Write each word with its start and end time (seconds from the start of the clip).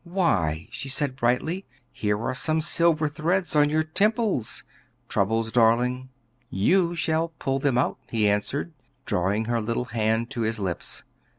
"Why," 0.03 0.67
she 0.71 0.89
said 0.89 1.15
brightly, 1.15 1.63
"here 1.91 2.19
are 2.23 2.33
some 2.33 2.59
silvery 2.59 3.07
threads 3.07 3.55
on 3.55 3.69
your 3.69 3.83
temples. 3.83 4.63
Troubles, 5.07 5.51
darling?" 5.51 6.09
"You 6.49 6.95
shall 6.95 7.27
pull 7.37 7.59
them 7.59 7.77
out," 7.77 7.99
he 8.09 8.27
answered, 8.27 8.73
drawing 9.05 9.45
her 9.45 9.61
little 9.61 9.85
hand 9.93 10.31
to 10.31 10.41
his 10.41 10.57
lips. 10.57 11.03